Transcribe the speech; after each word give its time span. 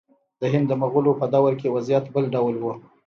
د 0.41 0.43
هند 0.53 0.67
د 0.69 0.73
مغولو 0.81 1.11
په 1.19 1.25
دور 1.33 1.53
کې 1.59 1.73
وضعیت 1.75 2.05
بل 2.15 2.25
ډول 2.35 2.55
و. 2.59 2.65